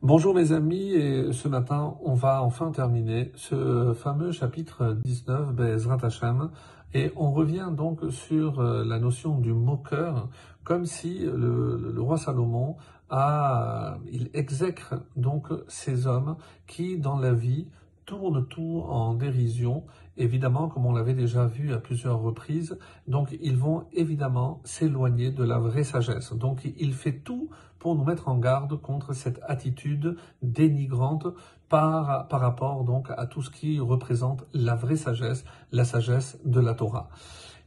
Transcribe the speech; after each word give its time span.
Bonjour 0.00 0.32
mes 0.32 0.52
amis, 0.52 0.92
et 0.92 1.32
ce 1.32 1.48
matin, 1.48 1.96
on 2.04 2.14
va 2.14 2.40
enfin 2.44 2.70
terminer 2.70 3.32
ce 3.34 3.94
fameux 3.94 4.30
chapitre 4.30 4.96
19, 5.02 5.52
Bezrat 5.52 5.98
Hashem, 6.00 6.50
et 6.94 7.10
on 7.16 7.32
revient 7.32 7.70
donc 7.72 8.02
sur 8.10 8.60
euh, 8.60 8.84
la 8.84 9.00
notion 9.00 9.40
du 9.40 9.52
moqueur, 9.52 10.28
comme 10.62 10.86
si 10.86 11.18
le, 11.18 11.92
le 11.92 12.00
roi 12.00 12.16
Salomon 12.16 12.76
a, 13.10 13.98
il 14.12 14.30
exècre 14.34 14.94
donc 15.16 15.48
ces 15.66 16.06
hommes 16.06 16.36
qui, 16.68 16.96
dans 16.96 17.18
la 17.18 17.32
vie, 17.32 17.66
tournent 18.08 18.46
tout 18.46 18.84
en 18.88 19.12
dérision, 19.12 19.84
évidemment, 20.16 20.68
comme 20.68 20.86
on 20.86 20.92
l'avait 20.92 21.12
déjà 21.12 21.44
vu 21.44 21.74
à 21.74 21.78
plusieurs 21.78 22.20
reprises. 22.20 22.78
Donc, 23.06 23.36
ils 23.42 23.56
vont 23.56 23.84
évidemment 23.92 24.62
s'éloigner 24.64 25.30
de 25.30 25.44
la 25.44 25.58
vraie 25.58 25.84
sagesse. 25.84 26.32
Donc, 26.32 26.66
il 26.78 26.94
fait 26.94 27.18
tout 27.18 27.50
pour 27.78 27.94
nous 27.94 28.04
mettre 28.04 28.28
en 28.28 28.38
garde 28.38 28.80
contre 28.80 29.12
cette 29.12 29.40
attitude 29.46 30.16
dénigrante 30.40 31.26
par, 31.68 32.28
par 32.28 32.40
rapport 32.40 32.82
donc 32.84 33.10
à 33.14 33.26
tout 33.26 33.42
ce 33.42 33.50
qui 33.50 33.78
représente 33.78 34.46
la 34.54 34.74
vraie 34.74 34.96
sagesse, 34.96 35.44
la 35.70 35.84
sagesse 35.84 36.38
de 36.46 36.60
la 36.60 36.72
Torah. 36.72 37.10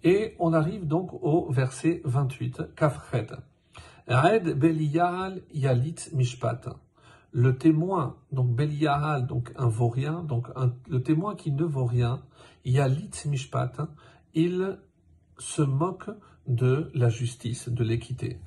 Et 0.03 0.35
on 0.39 0.53
arrive 0.53 0.87
donc 0.87 1.13
au 1.21 1.51
verset 1.51 2.01
28, 2.03 2.75
Kafret. 2.75 3.27
Red 4.07 4.57
Beliyal 4.57 5.43
Yalit 5.53 6.09
Mishpat 6.13 6.61
le 7.31 7.57
témoin, 7.57 8.17
donc 8.31 8.55
Belial, 8.55 9.25
donc 9.25 9.51
un 9.55 9.67
vaurien, 9.67 10.23
donc 10.23 10.47
le 10.89 11.01
témoin 11.01 11.35
qui 11.35 11.51
ne 11.51 11.63
vaut 11.63 11.85
rien, 11.85 12.21
Yalit 12.65 13.11
Mishpat, 13.25 13.81
il 14.33 14.79
se 15.37 15.61
moque 15.61 16.09
de 16.47 16.91
la 16.93 17.09
justice, 17.09 17.69
de 17.69 17.83
l'équité. 17.83 18.39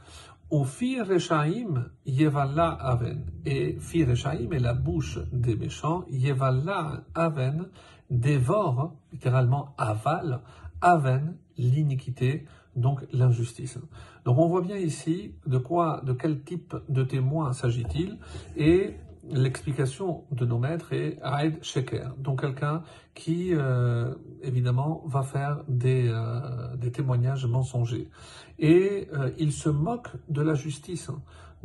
Au 0.51 0.65
Fir 0.65 1.07
Rechaim, 1.09 1.87
Yevala 2.07 2.69
Aven. 2.69 3.25
Et 3.45 3.77
Fir 3.81 4.09
Rechaim 4.09 4.51
est 4.53 4.59
la 4.59 4.75
bouche 4.75 5.19
des 5.33 5.57
méchants. 5.57 6.05
Yevala 6.11 7.05
Aven 7.15 7.69
dévore, 8.11 8.95
littéralement 9.13 9.75
avale, 9.79 10.41
Aven, 10.81 11.37
l'iniquité, 11.57 12.45
donc 12.77 13.01
l'injustice. 13.13 13.79
Donc 14.25 14.39
on 14.39 14.49
voit 14.49 14.63
bien 14.63 14.77
ici 14.77 15.35
de 15.47 15.59
quoi, 15.59 16.03
de 16.05 16.13
quel 16.13 16.43
type 16.43 16.75
de 16.89 17.03
témoin 17.03 17.53
s'agit-il 17.53 18.19
et 18.57 18.95
l'explication 19.31 20.25
de 20.31 20.45
nos 20.45 20.59
maîtres 20.59 20.93
est 20.93 21.19
Aed 21.25 21.63
Sheker, 21.63 22.15
donc 22.19 22.43
quelqu'un 22.43 22.83
qui 23.15 23.55
euh, 23.55 24.15
évidemment 24.43 25.03
va 25.07 25.23
faire 25.23 25.63
des, 25.69 26.09
euh, 26.09 26.91
témoignages 26.93 27.47
mensongers 27.47 28.11
et 28.59 29.09
euh, 29.13 29.31
il 29.39 29.53
se 29.53 29.69
moque 29.69 30.09
de 30.29 30.43
la 30.43 30.55
justice. 30.55 31.11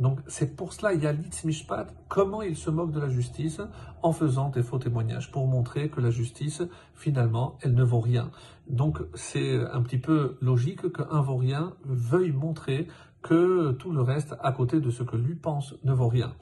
Donc 0.00 0.20
c'est 0.26 0.56
pour 0.56 0.72
cela, 0.72 0.94
il 0.94 1.02
y 1.02 1.06
a 1.06 1.12
Mishpat, 1.44 1.86
comment 2.08 2.42
il 2.42 2.56
se 2.56 2.70
moque 2.70 2.90
de 2.90 2.98
la 2.98 3.10
justice 3.10 3.60
en 4.02 4.12
faisant 4.12 4.48
des 4.48 4.62
faux 4.62 4.78
témoignages, 4.78 5.30
pour 5.30 5.46
montrer 5.46 5.90
que 5.90 6.00
la 6.00 6.10
justice, 6.10 6.62
finalement, 6.94 7.58
elle 7.60 7.74
ne 7.74 7.84
vaut 7.84 8.00
rien. 8.00 8.30
Donc 8.68 8.98
c'est 9.14 9.60
un 9.72 9.82
petit 9.82 9.98
peu 9.98 10.38
logique 10.40 10.90
qu'un 10.92 11.20
vaurien 11.20 11.74
veuille 11.84 12.32
montrer 12.32 12.88
que 13.22 13.72
tout 13.72 13.92
le 13.92 14.00
reste, 14.00 14.34
à 14.40 14.52
côté 14.52 14.80
de 14.80 14.90
ce 14.90 15.02
que 15.02 15.16
lui 15.16 15.34
pense, 15.34 15.74
ne 15.84 15.92
vaut 15.92 16.08
rien. 16.08 16.34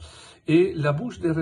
Et 0.47 0.73
la 0.75 0.93
bouche 0.93 1.19
des 1.19 1.33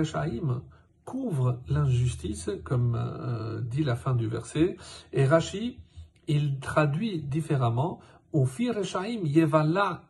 couvre 1.05 1.59
l'injustice, 1.69 2.49
comme 2.65 2.95
euh, 2.95 3.61
dit 3.61 3.83
la 3.83 3.95
fin 3.95 4.13
du 4.13 4.27
verset, 4.27 4.75
et 5.13 5.25
Rashi, 5.25 5.79
il 6.27 6.59
traduit 6.59 7.21
différemment 7.21 7.99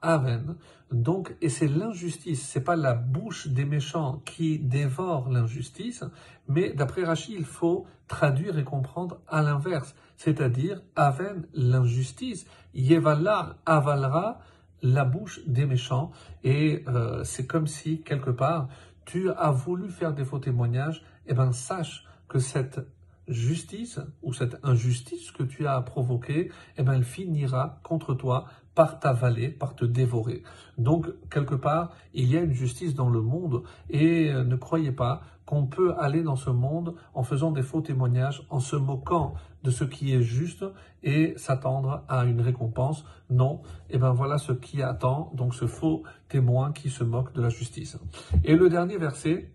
Aven. 0.02 0.56
Donc, 0.92 1.36
et 1.42 1.50
c'est 1.50 1.68
l'injustice, 1.68 2.42
c'est 2.48 2.64
pas 2.64 2.76
la 2.78 2.94
bouche 2.94 3.48
des 3.48 3.66
méchants 3.66 4.22
qui 4.26 4.58
dévore 4.58 5.30
l'injustice, 5.30 6.04
mais 6.48 6.72
d'après 6.74 7.04
Rachid, 7.04 7.36
il 7.38 7.46
faut 7.46 7.86
traduire 8.08 8.58
et 8.58 8.64
comprendre 8.64 9.20
à 9.28 9.42
l'inverse, 9.42 9.96
c'est-à-dire 10.16 10.82
Aven, 10.96 11.46
l'injustice, 11.54 12.46
Yevala 12.74 13.58
avalera 13.66 14.40
la 14.82 15.04
bouche 15.04 15.42
des 15.46 15.66
méchants, 15.66 16.12
et 16.44 16.84
euh, 16.88 17.24
c'est 17.26 17.48
comme 17.48 17.68
si 17.68 18.02
quelque 18.02 18.32
part 18.32 18.70
tu 19.06 19.30
as 19.30 19.52
voulu 19.52 19.90
faire 19.90 20.14
des 20.14 20.24
faux 20.24 20.40
témoignages, 20.40 21.04
et 21.26 21.32
eh 21.32 21.34
ben 21.34 21.52
sache 21.52 22.06
que 22.30 22.40
cette 22.40 22.80
justice 23.28 24.00
ou 24.22 24.34
cette 24.34 24.58
injustice 24.64 25.32
que 25.32 25.44
tu 25.44 25.68
as 25.68 25.82
provoquée, 25.82 26.52
eh 26.78 26.84
ben, 26.84 26.94
elle 26.94 27.04
finira 27.04 27.80
contre 27.84 28.14
toi 28.14 28.46
par 28.76 29.00
t'avaler, 29.00 29.50
par 29.50 29.76
te 29.76 29.86
dévorer. 29.86 30.44
Donc, 30.78 31.08
quelque 31.32 31.56
part, 31.56 31.92
il 32.14 32.32
y 32.32 32.38
a 32.38 32.42
une 32.42 32.54
justice 32.54 32.94
dans 32.94 33.10
le 33.10 33.22
monde 33.22 33.64
et 33.90 34.32
euh, 34.32 34.44
ne 34.44 34.56
croyez 34.56 34.92
pas 34.92 35.22
qu'on 35.48 35.66
peut 35.66 35.96
aller 35.98 36.22
dans 36.22 36.36
ce 36.36 36.50
monde 36.50 36.94
en 37.14 37.24
faisant 37.24 37.52
des 37.52 37.64
faux 37.64 37.82
témoignages, 37.82 38.46
en 38.50 38.60
se 38.60 38.76
moquant 38.76 39.34
de 39.64 39.72
ce 39.72 39.84
qui 39.84 40.14
est 40.14 40.22
juste 40.22 40.66
et 41.04 41.34
s'attendre 41.38 42.04
à 42.10 42.26
une 42.26 42.42
récompense. 42.42 43.06
Non, 43.30 43.62
et 43.90 43.96
eh 43.96 43.98
ben 43.98 44.12
voilà 44.12 44.38
ce 44.38 44.52
qui 44.52 44.84
attend 44.84 45.32
donc 45.34 45.56
ce 45.56 45.66
faux 45.66 46.04
témoin 46.28 46.72
qui 46.72 46.90
se 46.90 47.04
moque 47.04 47.34
de 47.34 47.42
la 47.42 47.50
justice. 47.50 47.98
Et 48.44 48.56
le 48.56 48.70
dernier 48.70 48.98
verset, 48.98 49.50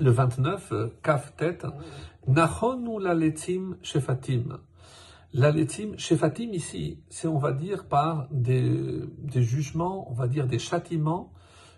le 0.00 0.10
29, 0.10 0.72
Kaf 1.02 1.34
tête, 1.36 1.66
Nachonu 2.26 3.00
laletim 3.00 3.76
shefatim. 3.82 4.58
Laletim 5.32 5.96
shefatim 5.98 6.52
ici, 6.52 7.00
c'est 7.08 7.28
on 7.28 7.38
va 7.38 7.52
dire 7.52 7.86
par 7.86 8.26
des, 8.30 9.02
des, 9.18 9.42
jugements, 9.42 10.10
on 10.10 10.14
va 10.14 10.28
dire 10.28 10.46
des 10.46 10.58
châtiments, 10.58 11.32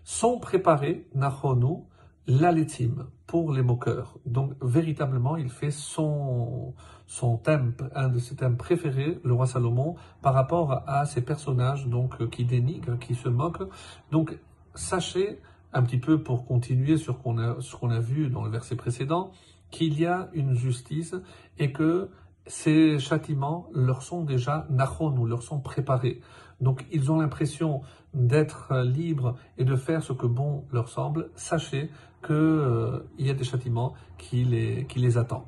sont 0.04 0.38
préparés, 0.38 1.06
Nachonu, 1.14 1.84
laletim, 2.26 3.06
pour 3.26 3.52
les 3.52 3.62
moqueurs. 3.62 4.18
Donc 4.26 4.52
véritablement, 4.62 5.36
il 5.36 5.50
fait 5.50 5.70
son, 5.70 6.74
son 7.06 7.36
thème, 7.36 7.74
un 7.94 8.08
de 8.08 8.18
ses 8.18 8.36
thèmes 8.36 8.56
préférés, 8.56 9.20
le 9.22 9.32
roi 9.34 9.46
Salomon, 9.46 9.96
par 10.22 10.34
rapport 10.34 10.82
à 10.86 11.04
ces 11.06 11.22
personnages 11.22 11.86
donc 11.86 12.28
qui 12.30 12.44
dénigrent, 12.44 12.98
qui 12.98 13.14
se 13.14 13.28
moquent. 13.28 13.68
Donc 14.10 14.38
sachez 14.74 15.40
un 15.72 15.82
petit 15.82 15.98
peu 15.98 16.22
pour 16.22 16.46
continuer 16.46 16.96
sur 16.96 17.18
ce 17.60 17.76
qu'on 17.76 17.90
a 17.90 18.00
vu 18.00 18.30
dans 18.30 18.44
le 18.44 18.50
verset 18.50 18.76
précédent, 18.76 19.30
qu'il 19.70 19.98
y 19.98 20.06
a 20.06 20.30
une 20.32 20.54
justice 20.54 21.14
et 21.58 21.72
que 21.72 22.10
ces 22.46 22.98
châtiments 22.98 23.68
leur 23.74 24.02
sont 24.02 24.24
déjà 24.24 24.66
nachon 24.70 25.14
ou 25.16 25.26
leur 25.26 25.42
sont 25.42 25.60
préparés. 25.60 26.20
Donc 26.60 26.86
ils 26.90 27.12
ont 27.12 27.20
l'impression 27.20 27.82
d'être 28.14 28.74
libres 28.82 29.36
et 29.58 29.64
de 29.64 29.76
faire 29.76 30.02
ce 30.02 30.12
que 30.12 30.26
bon 30.26 30.64
leur 30.72 30.88
semble. 30.88 31.30
Sachez 31.34 31.90
qu'il 32.24 32.34
euh, 32.34 33.00
y 33.18 33.30
a 33.30 33.34
des 33.34 33.44
châtiments 33.44 33.94
qui 34.16 34.44
les, 34.44 34.86
qui 34.86 34.98
les 34.98 35.18
attendent. 35.18 35.46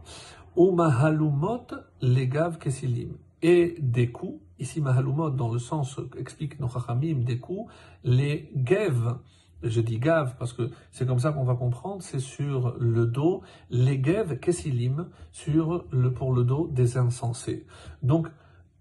Ou 0.57 0.73
mahalumot 0.73 1.67
legav 2.03 2.59
kesilim. 2.59 3.17
Et 3.43 3.77
des 3.81 4.11
coups, 4.11 4.39
ici 4.59 4.81
mahalumot 4.81 5.31
dans 5.31 5.51
le 5.51 5.59
sens, 5.59 5.99
explique 6.19 6.61
nos 6.61 6.69
des 6.69 7.39
coups, 7.39 7.73
les 8.05 8.51
gev, 8.55 9.17
je 9.63 9.81
dis 9.81 9.99
gave 9.99 10.35
parce 10.39 10.53
que 10.53 10.71
c'est 10.91 11.07
comme 11.07 11.19
ça 11.19 11.33
qu'on 11.33 11.45
va 11.45 11.55
comprendre, 11.55 12.03
c'est 12.03 12.21
sur 12.21 12.75
le 12.79 13.07
dos, 13.07 13.43
les 13.71 14.03
gev 14.03 14.39
kessilim, 14.39 15.09
sur 15.33 15.85
le, 15.91 16.13
pour 16.13 16.33
le 16.33 16.45
dos 16.45 16.69
des 16.69 16.97
insensés. 16.97 17.67
Donc, 18.03 18.29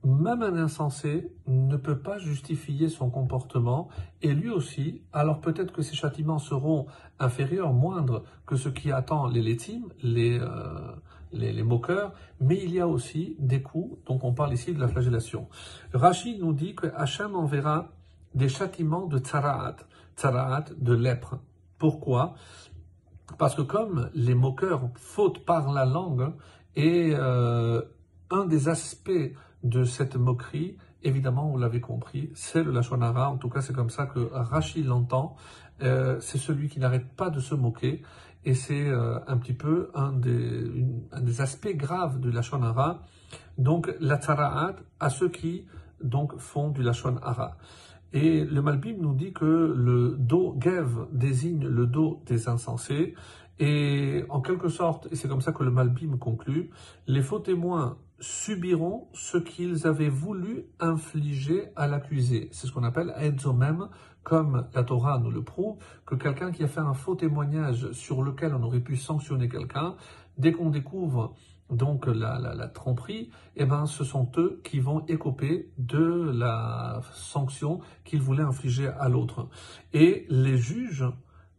même 0.04 0.42
un 0.44 0.56
insensé 0.56 1.34
ne 1.48 1.76
peut 1.76 2.00
pas 2.00 2.18
justifier 2.20 2.88
son 2.88 3.10
comportement, 3.10 3.90
et 4.22 4.34
lui 4.34 4.50
aussi, 4.50 5.02
alors 5.12 5.42
peut-être 5.42 5.74
que 5.74 5.82
ses 5.82 5.96
châtiments 5.96 6.40
seront 6.40 6.86
inférieurs, 7.20 7.74
moindres 7.74 8.24
que 8.46 8.56
ce 8.56 8.70
qui 8.70 8.92
attend 8.92 9.28
les 9.28 9.42
létimes, 9.42 9.90
les, 10.02 10.40
euh, 10.40 10.48
les, 11.34 11.52
les, 11.52 11.64
moqueurs, 11.64 12.14
mais 12.40 12.58
il 12.64 12.72
y 12.74 12.80
a 12.80 12.88
aussi 12.88 13.36
des 13.40 13.62
coups, 13.62 13.98
donc 14.06 14.24
on 14.24 14.34
parle 14.34 14.54
ici 14.54 14.74
de 14.74 14.80
la 14.80 14.88
flagellation. 14.88 15.50
Rachid 15.94 16.40
nous 16.40 16.54
dit 16.54 16.76
que 16.76 16.88
Hachem 16.96 17.36
enverra 17.36 17.90
des 18.36 18.48
châtiments 18.48 19.08
de 19.08 19.18
tsaraat, 19.18 19.78
tsaraat 20.20 20.66
de 20.78 20.94
lèpre. 20.94 21.40
Pourquoi? 21.78 22.36
Parce 23.38 23.56
que 23.56 23.62
comme 23.62 24.10
les 24.14 24.36
moqueurs 24.36 24.90
faute 24.96 25.46
par 25.46 25.72
la 25.72 25.86
langue, 25.86 26.34
et 26.76 27.14
euh, 27.14 27.82
un 28.30 28.46
des 28.46 28.70
aspects 28.70 29.34
de 29.64 29.84
cette 29.84 30.16
moquerie, 30.16 30.78
évidemment, 31.04 31.50
vous 31.50 31.58
l'avez 31.58 31.82
compris, 31.82 32.32
c'est 32.36 32.64
le 32.64 32.72
Lachonara, 32.72 33.30
en 33.30 33.38
tout 33.38 33.50
cas 33.50 33.62
c'est 33.62 33.74
comme 33.74 33.90
ça 33.90 34.06
que 34.06 34.20
Rachid 34.32 34.86
l'entend, 34.86 35.36
euh, 35.82 36.20
c'est 36.20 36.38
celui 36.38 36.68
qui 36.70 36.80
n'arrête 36.80 37.08
pas 37.16 37.30
de 37.30 37.40
se 37.40 37.56
moquer, 37.56 38.02
et 38.46 38.54
c'est 38.54 38.88
euh, 38.88 39.20
un 39.28 39.38
petit 39.38 39.54
peu 39.54 39.90
un 39.94 40.14
des, 40.14 41.42
aspects 41.42 41.76
graves 41.76 42.20
du 42.20 42.32
Lachonara, 42.32 43.02
donc 43.58 43.94
la 44.00 44.18
tsaraat 44.18 44.76
à 45.00 45.10
ceux 45.10 45.30
qui 45.30 45.66
donc 46.02 46.38
font 46.38 46.70
du 46.70 46.82
Lachonara. 46.82 47.58
Et 48.14 48.44
le 48.44 48.62
Malbim 48.62 48.96
nous 49.00 49.14
dit 49.14 49.34
que 49.34 49.46
le 49.46 50.16
dos 50.18 50.56
Gev 50.60 51.08
désigne 51.12 51.68
le 51.68 51.86
dos 51.86 52.22
des 52.26 52.48
insensés. 52.48 53.14
Et 53.60 54.24
en 54.30 54.42
quelque 54.42 54.70
sorte, 54.70 55.08
et 55.12 55.16
c'est 55.16 55.28
comme 55.28 55.42
ça 55.42 55.52
que 55.52 55.64
le 55.64 55.72
Malbim 55.72 56.18
conclut, 56.18 56.70
les 57.08 57.22
faux 57.22 57.40
témoins 57.40 57.98
subiront 58.22 59.08
ce 59.14 59.38
qu'ils 59.38 59.88
avaient 59.88 60.10
voulu 60.10 60.66
infliger 60.80 61.70
à 61.76 61.88
l'accusé. 61.88 62.50
C'est 62.52 62.68
ce 62.68 62.72
qu'on 62.72 62.84
appelle 62.84 63.14
même 63.54 63.90
comme 64.24 64.68
la 64.74 64.84
Torah 64.84 65.18
nous 65.18 65.32
le 65.32 65.44
prouve, 65.44 65.78
que 66.06 66.16
quelqu'un 66.16 66.52
qui 66.52 66.64
a 66.64 66.68
fait 66.68 66.82
un 66.82 66.94
faux 66.94 67.16
témoignage 67.16 67.92
sur 67.94 68.22
lequel 68.22 68.54
on 68.54 68.64
aurait 68.64 68.80
pu 68.80 68.96
sanctionner 68.96 69.50
quelqu'un, 69.50 69.96
dès 70.38 70.52
qu'on 70.52 70.70
découvre 70.70 71.34
donc 71.70 72.08
la, 72.08 72.68
tromperie, 72.68 73.30
eh 73.56 73.66
ben, 73.66 73.86
ce 73.86 74.04
sont 74.04 74.30
eux 74.38 74.62
qui 74.64 74.80
vont 74.80 75.06
écoper 75.06 75.72
de 75.78 76.32
la 76.34 77.02
sanction 77.14 77.80
qu'ils 78.04 78.22
voulaient 78.22 78.44
infliger 78.44 78.88
à 78.88 79.08
l'autre. 79.08 79.48
Et 79.94 80.26
les 80.30 80.58
juges, 80.58 81.06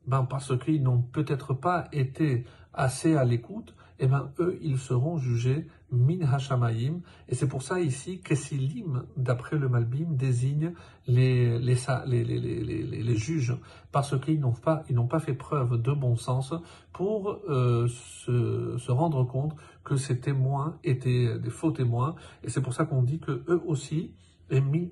ben, 0.06 0.24
parce 0.24 0.58
qu'ils 0.58 0.82
n'ont 0.82 1.02
peut-être 1.02 1.54
pas 1.54 1.88
été 1.92 2.44
assez 2.72 3.16
à 3.16 3.24
l'écoute, 3.24 3.74
eh 4.00 4.06
ben, 4.06 4.32
eux, 4.38 4.58
ils 4.62 4.78
seront 4.78 5.18
jugés 5.18 5.66
min 5.92 6.20
hashamayim. 6.22 7.00
Et 7.28 7.34
c'est 7.34 7.48
pour 7.48 7.62
ça 7.62 7.80
ici 7.80 8.20
qu'Esilim, 8.20 9.04
d'après 9.16 9.58
le 9.58 9.68
Malbim, 9.68 10.06
désigne 10.10 10.72
les, 11.06 11.58
les, 11.58 11.76
les, 12.06 12.24
les 12.24 13.16
juges, 13.16 13.56
parce 13.92 14.18
qu'ils 14.20 14.40
n'ont 14.40 14.52
pas, 14.52 14.84
ils 14.88 14.96
n'ont 14.96 15.06
pas 15.06 15.20
fait 15.20 15.34
preuve 15.34 15.80
de 15.80 15.92
bon 15.92 16.16
sens 16.16 16.54
pour 16.92 17.40
euh, 17.48 17.88
se, 17.88 18.76
se, 18.78 18.90
rendre 18.92 19.24
compte 19.24 19.54
que 19.84 19.96
ces 19.96 20.18
témoins 20.18 20.78
étaient 20.82 21.38
des 21.38 21.50
faux 21.50 21.70
témoins. 21.70 22.14
Et 22.42 22.50
c'est 22.50 22.62
pour 22.62 22.74
ça 22.74 22.86
qu'on 22.86 23.02
dit 23.02 23.18
que 23.18 23.44
eux 23.48 23.62
aussi, 23.66 24.12
mis 24.50 24.90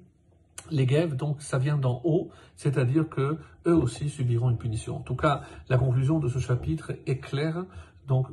les 0.70 0.86
guèves, 0.86 1.16
donc 1.16 1.40
ça 1.40 1.58
vient 1.58 1.78
d'en 1.78 2.00
haut, 2.04 2.30
c'est-à-dire 2.56 3.08
que 3.08 3.38
eux 3.66 3.74
aussi 3.74 4.08
subiront 4.08 4.50
une 4.50 4.58
punition. 4.58 4.96
En 4.96 5.02
tout 5.02 5.16
cas, 5.16 5.42
la 5.68 5.78
conclusion 5.78 6.18
de 6.18 6.28
ce 6.28 6.38
chapitre 6.38 6.92
est 7.06 7.18
claire. 7.18 7.64
Donc 8.06 8.28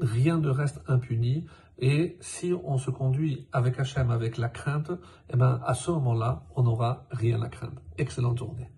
rien 0.00 0.38
ne 0.38 0.48
reste 0.48 0.80
impuni. 0.86 1.46
Et 1.78 2.16
si 2.20 2.52
on 2.64 2.76
se 2.76 2.90
conduit 2.90 3.46
avec 3.52 3.78
Hachem, 3.78 4.10
avec 4.10 4.36
la 4.36 4.48
crainte, 4.48 4.90
eh 5.32 5.36
ben, 5.36 5.60
à 5.64 5.74
ce 5.74 5.90
moment-là, 5.92 6.44
on 6.56 6.64
n'aura 6.64 7.06
rien 7.10 7.40
à 7.42 7.48
craindre. 7.48 7.80
Excellente 7.98 8.38
journée. 8.38 8.68